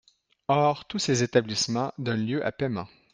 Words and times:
Or 0.49 0.83
tous 0.87 0.97
ces 0.97 1.21
établissements 1.21 1.93
donnent 1.99 2.25
lieu 2.25 2.43
à 2.43 2.51
paiement. 2.51 2.87